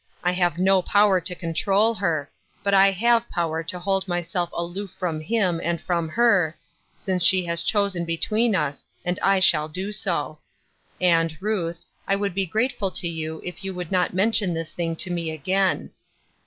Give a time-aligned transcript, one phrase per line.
[0.23, 2.27] I have no power to control her,
[2.63, 6.57] but I have power to hold myself aloof from him and from her,
[6.95, 10.39] since she has chosen between us, and I shall do so.
[10.99, 14.95] And, Ruth, I would be grateful to you if you would not mention this thing
[14.95, 15.91] to me again."